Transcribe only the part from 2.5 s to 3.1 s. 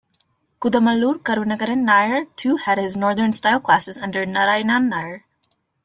had his